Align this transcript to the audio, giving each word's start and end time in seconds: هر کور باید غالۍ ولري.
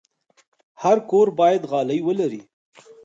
هر 0.81 0.97
کور 1.09 1.27
باید 1.39 1.61
غالۍ 1.71 1.99
ولري. 2.07 2.41